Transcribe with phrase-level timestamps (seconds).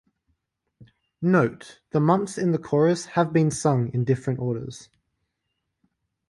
[1.21, 4.89] Note: The months in the chorus have been sung in different orders.